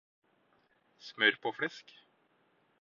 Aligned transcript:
Smør 1.09 1.37
på 1.45 1.53
flesk 1.61 1.95